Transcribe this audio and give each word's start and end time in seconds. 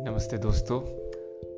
नमस्ते 0.00 0.38
दोस्तों, 0.38 0.80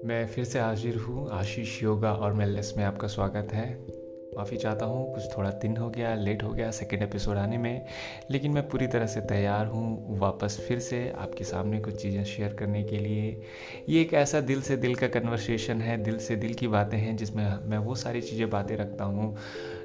मैं 0.08 0.26
फिर 0.26 0.44
से 0.44 0.60
हाजिर 0.60 0.96
हूँ 0.96 1.30
आशीष 1.30 1.82
योगा 1.82 2.12
और 2.12 2.32
मेलनेस 2.32 2.74
में 2.76 2.84
आपका 2.84 3.08
स्वागत 3.08 3.52
है। 3.52 3.93
माफ़ी 4.36 4.56
चाहता 4.56 4.86
हूँ। 4.86 5.14
कुछ 5.14 5.24
थोड़ा 5.36 5.50
दिन 5.62 5.76
हो 5.76 5.88
गया 5.90 6.14
लेट 6.14 6.42
हो 6.42 6.52
गया 6.52 6.70
सेकेंड 6.70 7.02
एपिसोड 7.02 7.36
आने 7.36 7.58
में। 7.58 7.86
लेकिन 8.30 8.52
मैं 8.52 8.66
पूरी 8.68 8.86
तरह 8.86 9.06
से 9.06 9.20
तैयार 9.20 9.66
हूँ 9.66 10.18
वापस 10.18 10.58
फिर 10.68 10.78
से 10.78 11.08
आपके 11.18 11.44
सामने 11.44 11.80
कुछ 11.80 12.00
चीज़ें 12.02 12.24
शेयर 12.24 12.54
करने 12.54 12.82
के 12.84 12.98
लिए। 12.98 13.42
ये 13.88 14.00
एक 14.00 14.14
ऐसा 14.14 14.40
दिल 14.40 14.62
से 14.62 14.76
दिल 14.76 14.94
का 14.94 15.08
कन्वर्सेशन 15.08 15.80
है, 15.80 15.96
दिल 16.02 16.18
से 16.18 16.36
दिल 16.36 16.54
की 16.54 16.68
बातें 16.68 16.98
हैं 16.98 17.16
जिसमें 17.16 17.44
मैं 17.64 17.78
वो 17.78 17.94
सारी 17.94 18.20
चीज़ें 18.20 18.48
बातें 18.50 18.76
रखता 18.76 19.04
हूँ 19.04 19.36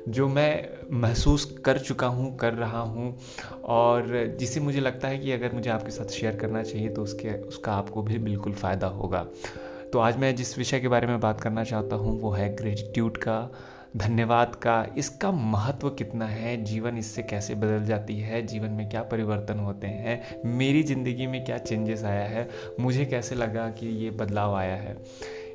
जो 0.09 0.27
मैं 0.27 0.69
महसूस 0.91 1.45
कर 1.65 1.77
चुका 1.77 2.07
हूँ, 2.07 2.35
कर 2.37 2.53
रहा 2.53 2.79
हूँ। 2.79 3.15
और 3.63 4.35
जिसे 4.39 4.59
मुझे 4.59 4.79
लगता 4.79 5.07
है 5.07 5.17
कि 5.17 5.31
अगर 5.31 5.53
मुझे 5.53 5.69
आपके 5.69 5.91
साथ 5.91 6.11
शेयर 6.11 6.35
करना 6.35 6.63
चाहिए 6.63 6.89
तो 6.89 7.03
उसके, 7.03 7.33
उसका 7.41 7.73
आपको 7.73 8.01
भी 8.01 8.17
बिल्कुल 8.19 8.53
फ़ायदा 8.53 8.87
होगा। 8.87 9.25
तो 9.93 9.99
आज 9.99 10.17
मैं 10.17 10.35
जिस 10.35 10.57
विषय 10.57 10.79
के 10.79 10.87
बारे 10.87 11.07
में 11.07 11.19
बात 11.19 11.41
करना 11.41 11.63
चाहता 11.63 11.95
हूँ 11.95 12.19
वो 12.21 12.31
है 12.31 12.55
ग्रेटिट्यूड 12.55 13.17
का। 13.17 13.51
धन्यवाद 13.97 14.55
का, 14.55 14.85
इसका 14.97 15.31
महत्व 15.31 15.89
कितना 15.89 16.25
है? 16.25 16.55
जीवन 16.63 16.97
इससे 16.97 17.23
कैसे 17.23 17.55
बदल 17.55 17.85
जाती 17.85 18.17
है? 18.19 18.41
जीवन 18.41 18.71
में 18.71 18.87
क्या 18.89 19.01
परिवर्तन 19.03 19.59
होते 19.59 19.87
हैं? 19.87 20.21
मेरी 20.45 20.83
ज़िंदगी 20.83 21.27
में 21.27 21.43
क्या 21.45 21.57
चेंजेस 21.57 22.03
आया 22.03 22.25
है? 22.25 22.47
मुझे 22.79 23.05
कैसे 23.05 23.35
लगा 23.35 23.69
कि 23.69 23.87
ये 24.03 24.11
बदलाव 24.11 24.55
आया 24.55 24.75
है? 24.75 24.95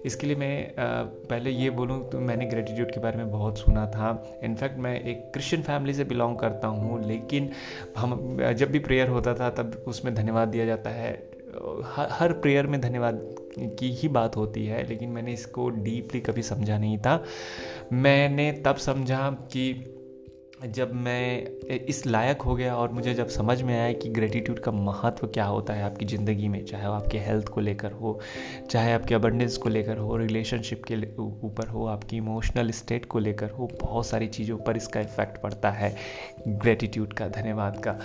इसके 0.05 0.27
लिए 0.27 0.37
मैं 0.37 0.75
पहले 0.79 1.51
ये 1.51 1.71
बोलूँ 1.71 1.99
तो 2.11 2.21
मैंने 2.21 2.47
ग्रेटिट्यूड 2.47 2.91
के 2.91 3.01
बारे 3.01 3.17
में 3.17 3.31
बहुत 3.31 3.59
सुना 3.59 3.87
था। 3.87 4.41
इनफैक्ट 4.45 4.79
मैं 4.79 5.01
एक 5.01 5.31
क्रिश्चियन 5.33 5.63
फैमिली 5.63 5.95
से 5.95 6.05
बिलोंग 6.05 6.37
करता 6.39 6.69
हूँ, 6.69 7.03
लेकिन 7.05 7.51
हम, 7.97 8.39
जब 8.53 8.71
भी 8.71 8.79
प्रेयर 8.79 9.09
होता 9.09 9.35
था, 9.35 9.51
तब 9.51 9.85
उसमें 9.87 10.15
धन्यवाद 10.15 10.49
दिया 10.49 10.67
जाता 10.67 10.91
है। 10.91 11.13
हर 12.11 12.33
प्रेयर 12.33 12.67
में 12.67 12.81
धन्यवाद 12.81 13.15
की 13.59 13.93
ही 13.93 14.09
बात 14.09 14.37
होती 14.37 14.67
है, 14.67 14.87
लेकिन 14.89 15.11
मैंने 15.11 15.33
इसको 15.33 15.69
डीपली 15.71 16.21
कभी 16.21 16.43
समझा 16.43 16.79
नहीं 16.79 16.99
था। 16.99 17.23
मैंने 17.93 18.51
तब 18.65 18.77
समझा 18.77 19.31
कि 19.53 19.91
जब 20.67 20.93
मैं 20.95 21.69
इस 21.69 22.07
लायक 22.07 22.43
हो 22.43 22.55
गया 22.55 22.75
और 22.77 22.93
मुझे 22.93 23.13
जब 23.15 23.29
समझ 23.29 23.61
में 23.63 23.73
आया 23.75 23.93
कि 23.93 24.09
ग्रेटिट्यूड 24.09 24.59
का 24.59 24.73
महत्व 24.73 25.27
क्या 25.27 25.45
होता 25.45 25.73
है 25.75 25.83
आपकी 25.83 26.05
ज़िंदगी 26.07 26.49
में, 26.49 26.65
चाहे 26.65 26.87
वो 26.87 26.93
आपके 26.93 27.19
हेल्थ 27.19 27.49
को 27.49 27.61
लेकर 27.61 27.93
हो, 27.93 28.19
चाहे 28.71 28.93
आपके 28.93 29.15
अबंडेंस 29.15 29.57
को 29.57 29.69
लेकर 29.69 29.99
हो 29.99 30.17
रिलेशनशिप 30.17 30.83
के 30.85 30.97
ऊपर 31.19 31.69
हो, 31.69 31.87
आपकी 31.87 32.17
इमोशनल 32.17 32.71
स्टेट 32.71 33.05
को 33.05 33.19
लेकर 33.19 33.51
हो, 33.51 33.69
बहुत 33.83 34.07
सारी 34.07 34.27
चीज़ों 34.29 34.59
पर 34.59 34.77
इसका 34.77 35.01
इफ़ेक्ट 35.01 35.41
पड़ता 35.43 35.71
है। 35.71 35.95
ग्रेटिट्यूड 36.49 37.13
का, 37.13 37.29
धन्यवाद 37.29 37.79
का। 37.79 37.99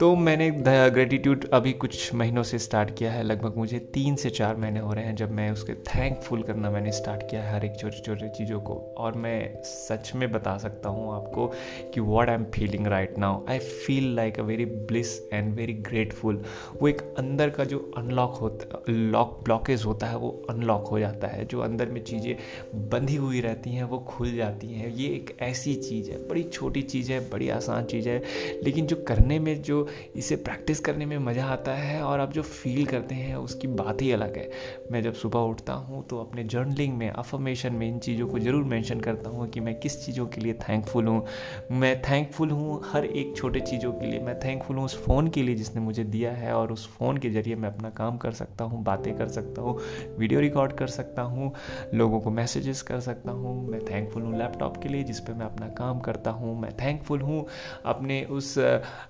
तो 0.00 0.14
मैंने 0.16 0.50
ग्रेटिट्यूड 0.50 1.44
अभी 1.54 1.72
कुछ 1.72 2.14
महीनों 2.14 2.42
से 2.42 2.58
स्टार्ट 2.58 2.90
किया 2.96 3.10
है, 3.12 3.22
लगभग 3.22 3.56
मुझे 3.56 3.78
तीन 3.94 4.16
से 4.16 4.30
चार 4.30 4.56
महीने 4.56 4.80
हो 4.80 4.92
रहे 4.92 5.04
हैं 5.04 5.14
जब 5.16 5.30
मैं 5.32 5.50
उसके 5.50 5.74
थैंकफुल 5.84 6.42
करना 6.42 6.70
मैंने 6.70 6.92
स्टार्ट 6.92 7.22
किया 7.30 7.42
है 7.42 7.54
हर 7.54 7.64
एक 7.64 7.78
छोटी 7.80 8.00
छोटी 8.00 8.28
चीज़ों 8.28 8.60
को। 8.60 8.74
और 8.98 9.14
मैं 9.16 9.62
सच 9.64 10.10
में 10.14 10.30
बता 10.32 10.56
सकता 10.58 10.88
हूँ 10.88 11.14
आपको 11.14 11.46
कि 11.94 12.00
what 12.00 12.28
I 12.28 12.34
am 12.34 12.44
feeling 12.54 12.86
right 12.86 13.16
now 13.18 13.40
I 13.50 13.58
feel 13.58 14.14
like 14.16 14.40
a 14.40 14.42
very 14.42 14.64
bliss 14.64 15.16
and 15.32 15.54
very 15.54 15.74
grateful 15.88 16.42
वो 16.82 16.88
एक 16.88 17.00
अंदर 17.18 17.50
का 17.50 17.64
जो 17.64 17.78
अनलॉक 17.98 18.34
होता 18.40 18.82
लॉक 18.88 19.40
ब्लॉकेज 19.44 19.84
होता 19.84 20.06
है 20.06 20.16
वो 20.16 20.30
अनलॉक 20.50 20.86
हो 20.86 20.98
जाता 20.98 21.28
है। 21.28 21.44
जो 21.44 21.60
अंदर 21.60 21.90
में 21.90 22.02
चीज़ें 22.04 22.88
बंधी 22.90 23.16
हुई 23.16 23.40
रहती 23.40 23.70
हैं, 23.70 23.84
वो 23.84 23.98
खुल 24.08 24.34
जाती 24.36 24.72
हैं। 24.74 24.88
ये 24.88 25.08
एक 25.08 25.36
ऐसी 25.42 25.74
चीज़ 25.80 26.10
है, 26.10 26.18
बड़ी 26.28 26.42
छोटी 26.44 26.82
चीज़ 26.84 27.12
है, 27.12 27.20
बड़ी 27.30 27.48
आसान 27.50 27.84
चीज़ 27.86 28.08
है, 28.08 28.22
लेकिन 28.64 28.86
जो 28.86 28.96
करने 29.08 29.38
में 29.38 29.62
जो 29.62 29.85
इसे 30.16 30.36
प्रैक्टिस 30.38 30.80
करने 30.80 31.06
में 31.06 31.16
मज़ा 31.20 31.44
आता 31.46 31.74
है 31.74 32.00
और 32.02 32.20
आप 32.20 32.32
जो 32.32 32.42
फील 32.42 32.84
करते 32.86 33.14
हैं 33.14 33.34
उसकी 33.36 33.68
बात 33.68 34.02
ही 34.02 34.10
अलग 34.12 34.36
है। 34.36 34.48
मैं 34.92 35.02
जब 35.02 35.14
सुबह 35.14 35.38
उठता 35.40 35.72
हूँ 35.72 36.04
तो 36.06 36.18
अपने 36.20 36.44
जर्नलिंग 36.46 36.96
में 36.98 37.08
अफर्मेशन 37.10 37.74
में 37.74 37.86
इन 37.88 37.98
चीज़ों 37.98 38.26
को 38.28 38.38
ज़रूर 38.38 38.64
मेंशन 38.66 39.00
करता 39.00 39.30
हूँ 39.30 39.48
कि 39.48 39.60
मैं 39.60 39.74
किस 39.80 40.04
चीज़ों 40.04 40.26
के 40.26 40.40
लिए 40.40 40.54
थैंकफुल 40.60 41.06
हूँ। 41.06 41.24
मैं 41.72 42.00
थैंकफुल 42.02 42.50
हूँ 42.50 42.80
हर 42.86 43.04
एक 43.04 43.36
छोटे 43.36 43.60
चीज़ों 43.62 43.92
के 43.92 44.06
लिए। 44.06 44.20
मैं 44.20 44.38
थैंकफुल 44.40 44.76
हूँ 44.76 44.84
उस 44.84 44.96
फ़ोन 45.04 45.28
के 45.28 45.42
लिए 45.42 45.54
जिसने 45.54 45.80
मुझे 45.82 46.04
दिया 46.06 46.32
है 46.32 46.52
और 46.54 46.72
उस 46.72 46.88
फ़ोन 46.96 47.18
के 47.18 47.30
ज़रिए 47.30 47.54
मैं 47.56 47.68
अपना 47.68 47.90
काम 47.92 48.16
कर 48.18 48.32
सकता 48.32 48.64
हूँ, 48.64 48.82
बातें 48.84 49.12
कर 49.18 49.28
सकता 49.28 49.62
हूँ 49.62 49.78
वीडियो 50.18 50.40
रिकॉर्ड 50.40 50.72
कर 50.72 50.86
सकता 50.88 51.22
हूँ, 51.22 51.52
लोगों 51.94 52.20
को 52.20 52.30
मैसेजेस 52.30 52.82
कर 52.82 53.00
सकता 53.00 53.32
हूँ। 53.32 53.54
मैं 53.68 53.80
थैंकफुल 53.86 54.22
हूँ 54.22 54.36
लैपटॉप 54.38 54.76
के 54.82 54.88
लिए 54.88 55.02
जिस 55.04 55.20
पर 55.20 55.34
मैं 55.34 55.46
अपना 55.46 55.68
काम 55.76 56.00
करता 56.00 56.30
हूँ। 56.30 56.58
मैं 56.60 56.72
थैंकफुल 56.76 57.20
हूँ 57.20 57.44
अपने 57.86 58.22
उस 58.30 58.54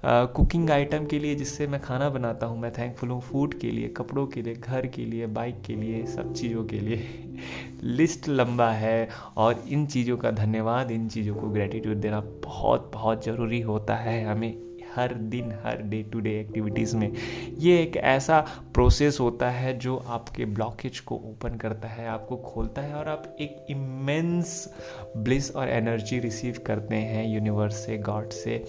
कुकिंग 0.07 0.66
आइटम 0.71 1.07
के 1.07 1.19
लिए 1.19 1.35
जिससे 1.35 1.67
मैं 1.67 1.81
खाना 1.81 2.09
बनाता 2.11 2.47
हूँ, 2.47 2.59
मैं 2.61 2.73
थैंकफुल 2.73 3.09
हूँ 3.09 3.21
फ़ूड 3.21 3.55
के 3.55 3.71
लिए, 3.71 3.89
कपड़ों 3.89 4.27
के 4.27 4.43
लिए, 4.43 4.55
घर 4.55 4.87
के 4.87 5.05
लिए 5.05 5.27
बाइक 5.27 5.63
के 5.67 5.75
लिए, 5.75 6.05
सब 6.07 6.35
चीज़ों 6.35 6.65
के 6.65 6.81
लिए। 6.81 7.39
लिस्ट 7.83 8.29
लंबा 8.29 8.71
है 8.71 9.09
और 9.37 9.65
इन 9.69 9.87
चीज़ों 9.87 10.17
का 10.17 10.31
धन्यवाद, 10.31 10.91
इन 10.91 11.09
चीज़ों 11.09 11.35
को 11.35 11.49
ग्रेटिट्यूड 11.49 11.97
देना 11.97 12.21
बहुत 12.45 12.91
बहुत 12.95 13.25
ज़रूरी 13.25 13.61
होता 13.61 13.97
है 13.97 14.25
हमें 14.25 14.67
हर 14.95 15.13
दिन, 15.15 15.51
हर 15.65 15.81
डे 15.83 16.03
टू 16.03 16.21
डे 16.21 16.31
एक्टिविटीज़ 16.41 16.97
में। 16.97 17.13
ये 17.59 17.83
एक 17.83 17.97
ऐसा 17.97 18.41
प्रोसेस 18.75 19.19
होता 19.21 19.51
है 19.51 19.79
जो 19.79 19.97
आपके 19.97 20.45
ब्लॉकेज 20.45 21.01
को 21.01 21.15
ओपन 21.15 21.57
करता 21.57 21.89
है, 21.89 22.07
आपको 22.09 22.37
खोलता 22.37 22.83
है 22.83 22.95
और 22.95 23.09
आप 23.09 23.37
एक 23.41 23.67
इमेंस 23.71 24.75
ब्लिस 25.17 25.51
और 25.51 25.69
एनर्जी 25.69 26.19
रिसीव 26.19 26.59
करते 26.67 26.97
हैं 26.97 27.27
यूनिवर्स 27.35 27.85
से 27.87 27.99
गॉड 27.99 28.31
से। 28.31 28.65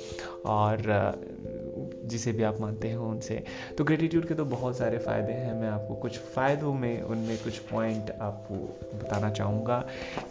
और 0.45 0.77
जिसे 2.07 2.31
भी 2.31 2.43
आप 2.43 2.59
मानते 2.61 2.87
हैं 2.87 2.97
उनसे। 2.97 3.43
तो 3.77 3.83
ग्रेटिट्यूड 3.83 4.27
के 4.27 4.33
तो 4.33 4.45
बहुत 4.45 4.77
सारे 4.77 4.97
फ़ायदे 4.97 5.33
हैं, 5.33 5.53
मैं 5.53 5.69
आपको 5.69 5.95
कुछ 5.95 6.17
फ़ायदों 6.35 6.73
में, 6.73 7.01
उनमें 7.01 7.37
कुछ 7.37 7.57
पॉइंट 7.67 8.11
आपको 8.11 8.55
बताना 8.95 9.29
चाहूँगा। 9.31 9.83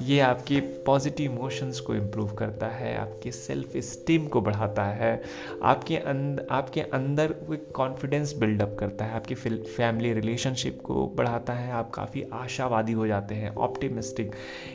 ये 0.03 0.21
आपके 0.21 0.61
पॉजिटिव 0.87 1.33
इमोशंस 1.33 1.81
को 1.81 1.95
इम्प्रूव 1.95 2.35
करता 2.35 2.67
है, 2.69 2.97
आपके 2.99 3.31
सेल्फ 3.33 3.77
इस्टीम 3.77 4.27
को 4.27 4.41
बढ़ाता 4.41 4.85
है, 4.85 5.21
आपके 5.63 5.97
अंदर 5.97 6.47
आपके 6.51 6.81
अंदर 6.81 7.33
कॉन्फिडेंस 7.75 8.35
बिल्डअप 8.37 8.77
करता 8.81 9.05
है, 9.05 9.15
आपकी 9.15 9.35
फैमिली 9.35 10.13
रिलेशनशिप 10.13 10.81
को 10.85 11.07
बढ़ाता 11.17 11.53
है, 11.53 11.71
आप 11.73 11.91
काफ़ी 11.91 12.25
आशावादी 12.33 12.93
हो 12.93 13.07
जाते 13.07 13.35
हैं 13.35 13.55
ऑप्टिमिस्टिक 13.57 14.35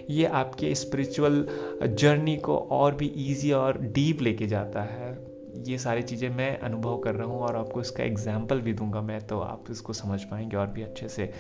ये 0.10 0.26
आपके 0.26 0.74
स्पिरिचुअल 0.76 1.46
जर्नी 1.84 2.36
को 2.38 2.58
और 2.72 2.96
भी 2.96 3.12
ईजी 3.18 3.52
और 3.54 3.78
डीप 3.84 4.22
लेके 4.22 4.48
जाता 4.48 4.82
है। 4.84 5.31
ये 5.68 5.78
सारी 5.78 6.02
चीज़ें 6.04 6.30
मैं 6.30 6.58
अनुभव 6.60 6.98
कर 6.98 7.16
रहा 7.16 7.28
हूँ 7.28 7.40
और 7.40 7.56
आपको 7.56 7.82
इसका 7.82 8.04
एग्ज़ाम्पल 8.04 8.62
भी 8.62 8.74
दूँगा 8.74 9.02
मैं 9.02 9.20
तो 9.28 9.40
आप 9.40 9.66
इसको 9.72 9.94
समझ 9.94 10.24
पाएँगे 10.24 10.58
और 10.58 10.68
भी 10.68 10.84
अच्छे 10.84 11.08
से। 11.10 11.32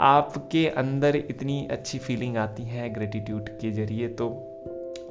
आपके 0.00 0.66
अंदर 0.68 1.16
इतनी 1.16 1.66
अच्छी 1.70 1.98
फीलिंग 1.98 2.36
आती 2.36 2.62
है 2.62 2.88
ग्रेटिट्यूड 2.94 3.48
के 3.60 3.70
ज़रिए 3.72 4.08
तो 4.10 4.28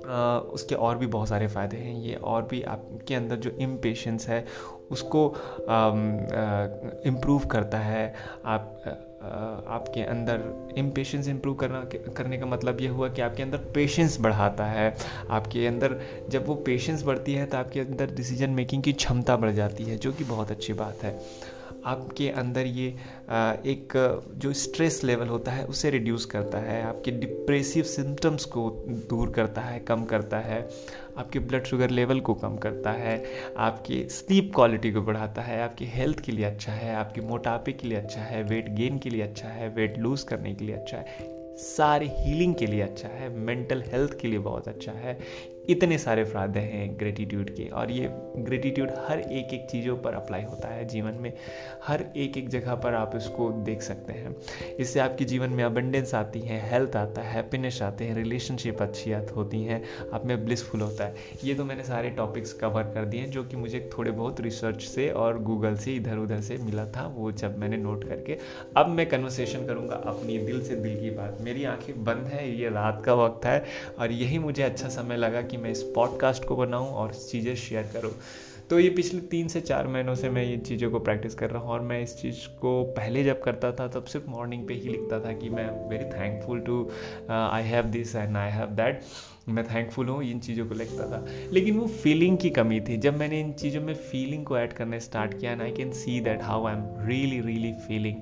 आ, 0.07 0.38
उसके 0.38 0.75
और 0.75 0.97
भी 0.97 1.07
बहुत 1.07 1.29
सारे 1.29 1.47
फ़ायदे 1.47 1.78
हैं। 1.78 1.94
ये 2.01 2.16
और 2.16 2.44
भी 2.44 2.62
आपके 2.63 3.16
अंदर 3.16 3.35
जो 3.35 3.50
इम्पेशंस 3.59 4.28
है 4.29 4.45
उसको 4.91 5.28
इम्प्रूव 7.06 7.45
करता 7.45 7.78
है। 7.78 8.13
आप 8.45 9.15
आपके 9.68 10.02
अंदर 10.02 10.44
इम्पेशेंस 10.78 11.28
इम्प्रूव 11.28 11.56
करना 11.56 11.84
करने 12.18 12.38
का 12.38 12.46
मतलब 12.46 12.81
ये 12.81 12.88
हुआ 12.88 13.09
कि 13.09 13.22
आपके 13.22 13.44
अंदर 13.44 13.58
पेशेंस 13.75 14.19
बढ़ाता 14.22 14.66
है। 14.66 14.96
आपके 15.30 15.66
अंदर 15.68 16.00
जब 16.30 16.47
वो 16.47 16.56
पेशेंस 16.66 17.03
बढ़ती 17.03 17.34
है 17.34 17.46
तो 17.46 17.58
आपके 17.58 17.80
अंदर 17.80 18.16
डिसीज़न 18.16 18.50
मेकिंग 18.52 18.84
की 18.84 18.94
क्षमता 18.94 19.36
बढ़ 19.36 19.52
जाती 19.52 19.84
है, 19.84 19.97
जो 19.97 20.12
कि 20.12 20.24
बहुत 20.24 20.52
अच्छी 20.52 20.74
बात 20.74 21.03
है। 21.03 21.19
आपके 21.86 22.30
अंदर 22.30 22.66
ये 22.66 22.88
एक, 22.88 23.94
जो 24.36 24.52
स्ट्रेस 24.53 25.03
लेवल 25.03 25.28
होता 25.28 25.52
है 25.52 25.66
उसे 25.66 25.90
रिड्यूस 25.90 26.25
करता 26.25 26.57
है। 26.57 26.81
आपके 26.84 27.12
डिप्रेसिव 27.12 27.84
सिम्टम्स 27.84 28.46
को 28.46 28.69
दूर 29.09 29.30
करता 29.30 29.62
है, 29.62 29.80
कम 29.80 30.06
करता 30.06 30.40
है। 30.40 30.59
आपके 31.18 31.40
ब्लड 31.40 31.66
शुगर 31.66 31.90
लेवल 31.90 32.20
को 32.20 32.34
कम 32.34 32.56
करता 32.58 32.92
है, 32.92 33.24
आपकी 33.58 34.03
स्लीप 34.09 34.52
क्वालिटी 34.56 34.92
को 34.92 35.02
बढ़ाता 35.02 35.42
है, 35.42 35.62
आपकी 35.62 35.86
हेल्थ 35.86 36.19
के 36.19 36.31
लिए 36.31 36.45
अच्छा 36.45 36.72
है, 36.72 36.95
आपके 36.95 37.22
मोटापे 37.22 37.72
के 37.72 37.88
लिए 37.88 37.98
अच्छा 37.98 38.22
है 38.22 38.44
वेट 38.44 38.69
गेन 38.69 38.98
के 38.98 39.10
लिए 39.10 39.22
अच्छा 39.22 39.48
है 39.48 39.69
वेट 39.69 39.98
लूज़ 39.98 40.25
करने 40.25 40.54
के 40.54 40.66
लिए 40.66 40.75
अच्छा 40.75 40.98
है, 40.98 41.06
सारे 41.57 42.07
हीलिंग 42.18 42.56
के 42.56 42.66
लिए 42.66 42.81
अच्छा 42.81 43.07
है 43.07 43.30
मेंटल 43.38 43.84
हेल्थ 43.88 44.18
के 44.19 44.28
लिए 44.28 44.39
बहुत 44.39 44.68
अच्छा 44.68 44.92
है। 44.92 45.18
इतने 45.69 45.97
सारे 45.97 46.23
फ़ायदे 46.23 46.59
हैं 46.59 46.88
ग्रेटिट्यूड 47.00 47.50
के 47.50 47.67
और 47.69 47.91
ये 47.91 48.09
ग्रेटिट्यूड 48.38 48.91
हर 49.07 49.19
एक 49.19 49.53
एक 49.53 49.67
चीज़ों 49.71 49.97
पर 49.97 50.13
अप्लाई 50.13 50.44
होता 50.44 50.67
है 50.67 50.85
जीवन 50.85 51.13
में। 51.13 51.31
हर 51.83 52.03
एक 52.17 52.38
एक 52.38 52.50
जगह 52.50 52.75
पर 52.75 52.94
आप 52.94 53.15
इसको 53.15 53.50
देख 53.65 53.81
सकते 53.81 54.13
हैं। 54.13 54.35
इससे 54.79 55.00
आपके 55.00 55.25
जीवन 55.25 55.50
में 55.50 55.63
अबंडेंस 55.63 56.13
आती 56.15 56.39
है 56.39 56.59
हेल्थ 56.69 56.95
आता 56.95 57.21
है 57.21 57.33
हैप्पीनेस 57.33 57.81
आते 57.81 58.06
हैं 58.06 58.15
रिलेशनशिप 58.15 58.81
अच्छी 58.81 59.12
होती 59.35 59.63
हैं, 59.63 59.81
आप 60.13 60.25
में 60.25 60.45
ब्लिसफुल 60.45 60.81
होता 60.81 61.06
है। 61.06 61.15
ये 61.44 61.53
तो 61.56 61.65
मैंने 61.65 61.83
सारे 61.83 62.09
टॉपिक्स 62.09 62.53
कवर 62.53 62.83
कर 62.83 63.06
दिए 63.06 63.21
हैं 63.21 63.29
जो 63.31 63.44
कि 63.44 63.57
मुझे 63.57 63.79
थोड़े 63.97 64.12
बहुत 64.12 64.41
रिसर्च 64.41 64.81
से 64.81 65.09
और 65.09 65.41
गूगल 65.44 65.75
से 65.75 65.94
इधर 65.94 66.17
उधर 66.17 66.41
से 66.41 66.57
मिला 66.57 66.85
था, 66.88 67.06
वो 67.07 67.31
जब 67.31 67.57
मैंने 67.57 67.77
नोट 67.77 68.03
करके। 68.03 68.38
अब 68.77 68.88
मैं 68.88 69.06
कन्वर्सेशन 69.09 69.65
करूँगा 69.67 69.95
अपनी 70.06 70.38
दिल 70.38 70.62
से 70.63 70.75
दिल 70.75 71.00
की 71.00 71.09
बात। 71.09 71.38
मेरी 71.41 71.63
आँखें 71.65 72.03
बंद 72.03 72.27
है, 72.27 72.50
ये 72.59 72.69
रात 72.69 73.01
का 73.06 73.13
वक्त 73.15 73.45
है 73.45 73.63
और 74.00 74.12
यही 74.12 74.39
मुझे 74.39 74.63
अच्छा 74.63 74.89
समय 74.89 75.17
लगा 75.17 75.41
कि 75.41 75.55
कि 75.56 75.62
मैं 75.62 75.72
इस 75.72 75.84
पॉडकास्ट 75.96 76.46
को 76.46 76.56
बनाऊँ 76.56 76.88
और 76.88 77.13
चीज़ें 77.13 77.56
शेयर 77.56 77.90
करूँ। 77.94 78.12
तो 78.69 78.80
ये 78.80 78.90
पिछले 78.90 79.19
तीन 79.22 79.48
से 79.48 79.60
चार 79.62 79.88
महीनों 79.88 80.13
से 80.16 80.30
मैं 80.30 80.44
ये 80.44 80.57
चीज़ों 80.57 80.90
को 80.92 81.00
प्रैक्टिस 81.00 81.36
कर 81.36 81.50
रहा 81.50 81.62
हूँ 81.62 81.69
और 81.69 81.81
मैं 81.81 82.02
इस 82.02 82.16
चीज़ 82.22 82.38
को 82.62 82.72
पहले 82.84 83.24
जब 83.24 83.42
करता 83.44 83.72
था, 83.72 83.88
तब 83.88 84.04
सिर्फ़ 84.04 84.30
मॉर्निंग 84.30 84.68
पे 84.68 84.74
ही 84.74 84.90
लिखता 84.90 85.19
था 85.19 85.34
कि 85.34 85.50
मैं 85.50 85.68
very 85.90 86.06
thankful 86.06 86.60
to 86.60 86.80
I 87.30 87.63
have 87.63 87.86
this 87.86 88.16
and 88.16 88.38
I 88.38 88.52
have 88.52 88.68
that 88.75 89.02
मैं 89.50 89.63
थैंकफुल 89.66 90.07
हूँ, 90.07 90.24
इन 90.24 90.40
चीज़ों 90.40 90.66
को 90.68 90.75
लिखता 90.75 91.06
था। 91.12 91.25
लेकिन 91.52 91.78
वो 91.78 91.88
फीलिंग 91.88 92.38
की 92.38 92.50
कमी 92.50 92.80
थी। 92.81 92.98
जब 92.98 93.18
मैंने 93.19 93.40
इन 93.42 93.51
चीज़ों 93.54 93.81
में 93.81 93.94
फीलिंग 93.94 94.46
को 94.46 94.58
ऐड 94.58 94.74
करना 94.74 95.00
स्टार्ट 95.00 95.40
किया 95.40 95.51
and 95.51 95.62
I 95.62 95.72
can 95.72 95.92
see 95.94 96.19
that 96.19 96.42
how 96.44 96.66
I 96.68 96.75
am 96.75 97.08
really 97.08 97.40
really 97.42 97.74
feeling 97.88 98.18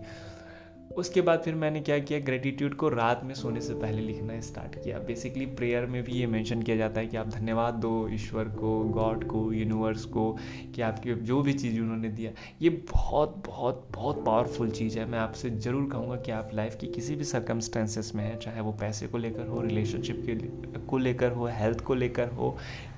उसके 0.98 1.22
बाद 1.22 1.42
फिर 1.42 1.56
मैंने 1.56 1.80
क्या 1.82 1.98
किया 2.00 2.20
ग्रेटिट्यूड 2.20 2.74
को 2.76 2.90
रात 2.90 3.22
में 3.24 3.34
सोने 3.36 3.62
से 3.62 3.74
पहले 3.74 4.02
लिखना 4.02 4.40
स्टार्ट 4.42 4.76
किया। 4.76 5.00
बेसिकली 5.00 5.46
प्रेयर 5.56 5.86
में 5.86 6.02
भी 6.04 6.12
ये 6.12 6.28
मेंशन 6.28 6.62
किया 6.62 6.76
जाता 6.78 7.02
है 7.02 7.08
कि 7.08 7.18
आप 7.18 7.30
धन्यवाद 7.30 7.74
दो 7.76 8.08
ईश्वर 8.14 8.50
को 8.60 8.80
गॉड 8.92 9.24
को 9.28 9.52
यूनिवर्स 9.54 10.06
को, 10.06 10.32
कि 10.76 10.82
आपके 10.82 11.14
जो 11.14 11.42
भी 11.42 11.54
चीज़ 11.54 11.80
उन्होंने 11.82 12.10
दिया। 12.10 12.32
ये 12.62 12.70
बहुत 12.94 13.44
बहुत 13.48 13.88
बहुत 13.94 14.24
पावरफुल 14.26 14.72
चीज़ 14.72 15.00
है। 15.00 15.06
मैं 15.06 15.20
आपसे 15.20 15.50
ज़रूर 15.50 15.90
कहूँगा 15.92 16.16
कि 16.16 16.32
आप 16.32 16.50
लाइफ 16.54 16.78
की 16.82 16.88
किसी 16.88 17.16
भी 17.16 17.24
सर्कमस्टेंसेस 17.24 18.12
में 18.16 18.24
हैं, 18.24 18.38
चाहे 18.40 18.62
वो 18.62 18.72
पैसे 18.72 19.08
को 19.08 19.18
लेकर 19.18 19.48
हो 19.48 19.62
रिलेशनशिप 19.62 20.24
के 20.26 20.82
को 20.88 20.98
लेकर 20.98 21.32
हो 21.32 21.46
हेल्थ 21.48 21.82
को 21.82 21.94
लेकर 21.96 22.30
हो 22.30 22.56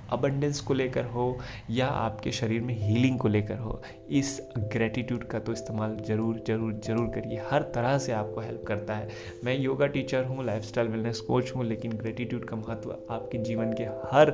अबंडेंस 0.09 0.59
को 0.61 0.73
लेकर 0.73 1.05
हो 1.07 1.37
या 1.71 1.87
आपके 1.87 2.31
शरीर 2.31 2.61
में 2.61 2.73
हीलिंग 2.77 3.17
को 3.19 3.27
लेकर 3.27 3.57
हो, 3.57 3.81
इस 4.09 4.39
ग्रेटिट्यूड 4.57 5.23
का 5.23 5.39
तो 5.39 5.51
इस्तेमाल 5.51 5.97
ज़रूर 6.07 6.43
ज़रूर 6.47 6.73
ज़रूर 6.85 7.07
करिए। 7.15 7.41
हर 7.49 7.61
तरह 7.75 7.97
से 7.97 8.11
आपको 8.13 8.41
हेल्प 8.41 8.63
करता 8.67 8.95
है। 8.95 9.07
मैं 9.45 9.57
योगा 9.57 9.87
टीचर 9.87 10.23
हूँ 10.25 10.45
लाइफस्टाइल 10.45 10.87
वेलनेस 10.87 11.19
कोच 11.21 11.51
हूँ, 11.55 11.65
लेकिन 11.65 11.91
ग्रेटिट्यूड 11.93 12.45
का 12.45 12.55
महत्व 12.57 12.95
आपके 13.11 13.37
जीवन 13.39 13.73
के 13.73 13.83
हर 14.11 14.29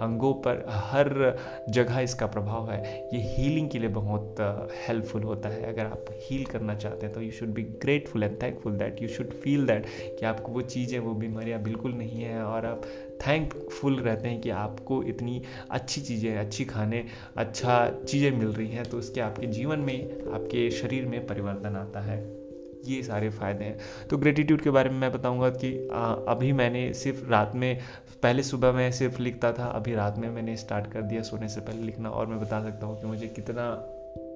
अंगों 0.00 0.32
पर, 0.36 0.64
हर 0.68 1.36
जगह 1.70 1.98
इसका 2.00 2.26
प्रभाव 2.28 2.70
है। 2.70 2.82
ये 3.14 3.20
हीलिंग 3.26 3.70
के 3.70 3.78
लिए 3.78 3.88
बहुत 3.90 4.36
हेल्पफुल 4.78 5.22
होता 5.22 5.48
है। 5.48 5.62
अगर 5.66 5.86
आप 5.86 6.04
हील 6.20 6.44
करना 6.46 6.74
चाहते 6.76 7.06
हैं 7.06 7.14
तो 7.14 7.20
you 7.20 7.30
should 7.32 7.54
be 7.54 7.62
grateful 7.82 8.22
and 8.22 8.40
thankful 8.42 8.76
that 8.78 9.02
you 9.02 9.08
should 9.08 9.32
feel 9.34 9.66
that 9.66 9.86
कि 10.18 10.26
आपको 10.26 10.52
वो 10.52 10.62
चीज़ें, 10.62 10.98
वो 10.98 11.14
बीमारियाँ 11.16 11.62
बिल्कुल 11.62 11.92
नहीं 11.94 12.22
है 12.22 12.42
और 12.44 12.66
आप 12.66 12.82
थैंकफुल 13.26 13.98
रहते 14.00 14.28
हैं 14.28 14.40
कि 14.40 14.50
आपको 14.50 15.02
इतनी 15.02 15.42
अच्छी 15.70 16.00
चीज़ें 16.00 16.36
अच्छी 16.38 16.64
खाने 16.64 17.04
अच्छा 17.36 17.90
चीज़ें 18.08 18.30
मिल 18.30 18.48
रही 18.48 18.68
हैं 18.68 18.84
तो 18.84 18.98
उसके 18.98 19.20
आपके 19.20 19.46
जीवन 19.46 19.78
में 19.78 20.10
आपके 20.34 20.70
शरीर 20.70 21.06
में 21.06 21.26
परिवर्तन 21.26 21.76
आता 21.76 22.00
है। 22.00 22.46
ये 22.86 23.02
सारे 23.02 23.30
फ़ायदे 23.30 23.64
हैं। 23.64 24.08
तो 24.10 24.18
ग्रेटिट्यूड 24.18 24.60
के 24.60 24.70
बारे 24.70 24.90
में 24.90 24.98
मैं 24.98 25.12
बताऊँगा 25.12 25.48
कि 25.50 25.88
आ, 25.92 26.12
अभी 26.12 26.52
मैंने 26.52 26.92
सिर्फ़ 26.94 27.30
रात 27.30 27.52
में 27.54 27.78
पहले 28.22 28.42
सुबह 28.42 28.72
में 28.72 28.92
सिर्फ़ 28.92 29.22
लिखता 29.22 29.52
था 29.52 29.66
अभी 29.66 29.94
रात 29.94 30.18
में 30.18 30.28
मैंने 30.30 30.56
स्टार्ट 30.56 30.92
कर 30.92 31.02
दिया 31.02 31.22
सोने 31.22 31.48
से 31.48 31.60
पहले 31.60 31.82
लिखना 31.82 32.10
और 32.10 32.26
मैं 32.26 32.40
बता 32.40 32.62
सकता 32.62 32.86
हूँ 32.86 33.00
कि 33.00 33.06
मुझे 33.06 33.26
कितना 33.26 33.70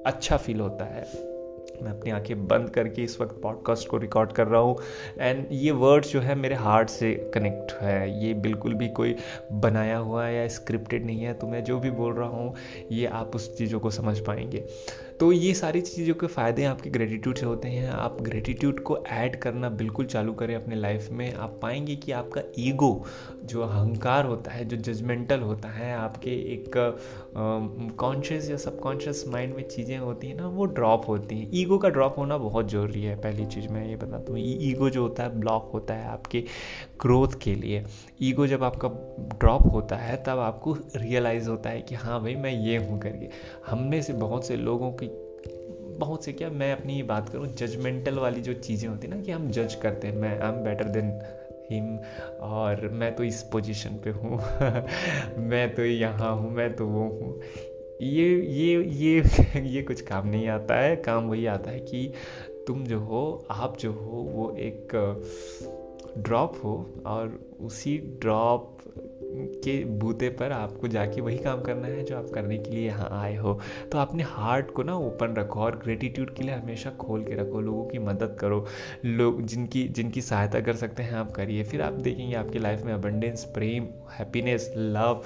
अच्छा 0.06 0.36
फील 0.36 0.60
होता 0.60 0.84
है। 0.84 1.04
मैं 1.82 1.90
अपनी 1.90 2.10
आँखें 2.10 2.46
बंद 2.46 2.68
करके 2.70 3.02
इस 3.02 3.20
वक्त 3.20 3.40
पॉडकास्ट 3.42 3.88
को 3.88 3.96
रिकॉर्ड 3.96 4.32
कर 4.32 4.46
रहा 4.46 4.60
हूँ। 4.60 4.76
एंड 5.18 5.46
ये 5.52 5.70
वर्ड्स 5.70 6.12
जो 6.12 6.20
है 6.20 6.34
मेरे 6.34 6.54
हार्ट 6.54 6.90
से 6.90 7.12
कनेक्ट 7.34 7.72
है। 7.72 8.24
ये 8.24 8.32
बिल्कुल 8.34 8.74
भी 8.74 8.88
कोई 8.88 9.14
बनाया 9.52 9.96
हुआ 9.98 10.24
है 10.26 10.34
या 10.34 10.46
स्क्रिप्टेड 10.48 11.06
नहीं 11.06 11.22
है 11.22 11.34
तो 11.34 11.46
मैं 11.46 11.62
जो 11.64 11.78
भी 11.80 11.90
बोल 11.90 12.14
रहा 12.14 12.28
हूँ, 12.28 12.54
ये 12.92 13.06
आप 13.06 13.36
उस 13.36 13.56
चीज़ों 13.58 13.80
को 13.80 13.90
समझ 13.90 14.18
पाएँगे। 14.18 14.64
तो 15.20 15.30
ये 15.32 15.52
सारी 15.54 15.80
चीज़ों 15.80 16.14
के 16.14 16.26
फ़ायदे 16.26 16.64
आपके 16.64 16.90
ग्रेटिट्यूड 16.90 17.36
से 17.36 17.46
होते 17.46 17.68
हैं। 17.68 17.88
आप 17.90 18.20
ग्रेटिट्यूड 18.22 18.80
को 18.80 18.96
ऐड 19.06 19.36
करना 19.36 19.68
बिल्कुल 19.70 20.06
चालू 20.06 20.32
करें 20.32 20.54
अपने 20.54 20.76
लाइफ 20.76 21.08
में। 21.10 21.32
आप 21.34 21.58
पाएँगे 21.62 21.96
कि 21.96 22.12
आपका 22.12 22.42
ईगो 22.58 23.04
जो 23.44 23.62
अहंकार 23.62 24.24
होता 24.24 24.50
है, 24.50 24.64
जो 24.64 24.76
जजमेंटल 24.76 25.40
होता 25.40 25.68
है, 25.68 25.92
आपके 25.94 26.30
एक 26.54 26.76
कॉन्शियस 27.36 28.50
या 28.50 28.56
सबकॉन्शियस 28.56 29.24
माइंड 29.28 29.54
में 29.54 29.62
चीज़ें 29.68 29.96
होती 29.98 30.26
हैं 30.26 30.34
ना, 30.36 30.46
वो 30.46 30.64
ड्रॉप 30.64 31.08
होती 31.08 31.38
हैं। 31.38 31.50
ईगो 31.54 31.78
का 31.78 31.88
ड्रॉप 31.88 32.18
होना 32.18 32.38
बहुत 32.38 32.70
ज़रूरी 32.70 33.02
है, 33.02 33.14
पहली 33.16 33.46
चीज़ 33.46 33.68
मैं 33.68 33.86
ये 33.88 33.96
बताता 33.96 34.32
हूँ। 34.32 34.40
ईगो 34.40 34.90
जो 34.90 35.02
होता 35.02 35.22
है 35.22 35.38
ब्लॉक 35.40 35.70
होता 35.74 35.94
है 35.94 36.08
आपके 36.08 36.44
ग्रोथ 37.00 37.38
के 37.42 37.54
लिए। 37.54 37.84
ईगो 38.22 38.46
जब 38.46 38.64
आपका 38.64 38.88
ड्रॉप 39.38 39.72
होता 39.72 39.96
है, 39.96 40.16
तब 40.16 40.38
आपको 40.38 40.76
रियलाइज़ 40.96 41.48
होता 41.48 41.70
है 41.70 41.80
कि 41.80 41.94
हाँ 41.94 42.20
भाई, 42.20 42.34
मैं 42.34 42.52
ये 42.52 42.76
हूँ 42.76 43.00
करके। 43.00 43.28
हम 43.66 43.82
में 43.82 44.00
से 44.02 44.12
बहुत 44.12 44.46
से 44.46 44.56
लोगों 44.56 44.92
की, 44.92 45.10
बहुत 45.98 46.24
से 46.24 46.32
क्या, 46.32 46.50
मैं 46.50 46.72
अपनी 46.72 46.96
ये 46.96 47.02
बात 47.02 47.28
करूँ 47.28 47.46
जजमेंटल 47.54 48.18
वाली 48.18 48.40
जो 48.40 48.52
चीज़ें 48.52 48.88
होती 48.88 49.08
हैं 49.08 49.16
ना 49.16 49.22
कि 49.22 49.32
हम 49.32 49.50
जज 49.50 49.74
करते 49.74 50.08
हैं, 50.08 50.16
मैं 50.16 50.40
I 50.40 50.48
am 50.48 50.64
better 50.64 50.88
than 50.88 51.10
him 51.70 51.98
और 52.40 52.88
मैं 52.88 53.16
तो 53.16 53.24
इस 53.24 53.42
पोजीशन 53.42 53.90
पे 53.90 54.10
हूँ। 54.10 54.38
मैं 55.48 55.74
तो 55.74 55.84
यहाँ 55.84 56.36
हूँ, 56.36 56.50
मैं 56.50 56.76
तो 56.76 56.86
वो 56.86 57.00
हूँ। 57.00 57.40
ये 58.02 58.40
ये 58.40 58.82
ये 58.84 59.22
ये 59.60 59.82
कुछ 59.82 60.00
काम 60.00 60.28
नहीं 60.28 60.48
आता 60.48 60.74
है। 60.74 60.96
काम 60.96 61.24
वही 61.24 61.46
आता 61.46 61.70
है 61.70 61.80
कि 61.80 62.12
तुम 62.66 62.84
जो 62.84 62.98
हो, 63.00 63.46
आप 63.50 63.76
जो 63.78 63.92
हो, 63.92 64.16
वो 64.16 64.56
एक 64.56 64.88
ड्रॉप 66.18 66.60
हो 66.64 66.74
और 67.06 67.38
उसी 67.60 67.98
ड्रॉप 67.98 68.76
के 69.32 69.84
बूते 69.84 70.28
पर 70.28 70.52
आपको 70.52 70.88
जाके 70.88 71.20
वही 71.20 71.38
काम 71.38 71.60
करना 71.62 71.86
है 71.86 72.04
जो 72.04 72.16
आप 72.16 72.30
करने 72.34 72.58
के 72.58 72.70
लिए 72.70 72.86
यहाँ 72.86 73.08
आए 73.12 73.36
हो। 73.36 73.60
तो 73.92 73.98
अपने 73.98 74.22
हार्ट 74.22 74.70
को 74.70 74.82
ना 74.82 74.94
ओपन 74.94 75.34
रखो 75.34 75.60
और 75.60 75.76
ग्रेटिट्यूड 75.76 76.34
के 76.34 76.42
लिए 76.42 76.54
हमेशा 76.54 76.90
खोल 76.90 77.24
के 77.24 77.34
रखो, 77.34 77.60
लोगों 77.60 77.84
की 77.86 77.98
मदद 77.98 78.36
करो, 78.40 78.66
लोग 79.04 79.42
जिनकी 79.42 79.88
जिनकी 79.88 80.20
सहायता 80.20 80.60
कर 80.60 80.72
सकते 80.72 81.02
हैं 81.02 81.12
आप 81.12 81.30
करिए। 81.30 81.64
फिर 81.64 81.82
आप 81.82 81.92
देखेंगे 81.92 82.34
आपकी 82.34 82.58
लाइफ 82.58 82.82
में 82.82 82.92
अबंडेंस 82.92 83.44
प्रेम 83.44 83.88
हैप्पीनेस 84.10 84.72
लव 84.76 85.22